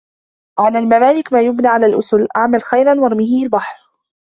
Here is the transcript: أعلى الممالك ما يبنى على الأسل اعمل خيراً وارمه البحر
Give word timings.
أعلى 0.59 0.79
الممالك 0.79 1.33
ما 1.33 1.41
يبنى 1.41 1.67
على 1.67 1.85
الأسل 1.85 2.27
اعمل 2.37 2.61
خيراً 2.61 2.99
وارمه 2.99 3.43
البحر 3.43 3.75